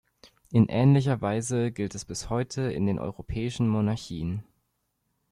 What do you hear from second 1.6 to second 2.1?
gilt es